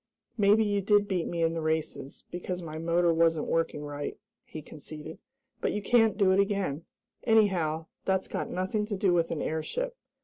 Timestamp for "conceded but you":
4.63-5.81